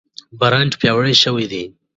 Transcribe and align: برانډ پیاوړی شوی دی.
برانډ 0.39 0.71
پیاوړی 0.81 1.15
شوی 1.23 1.45
دی. 1.51 1.63